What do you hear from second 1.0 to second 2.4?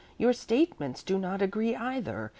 do not agree, either.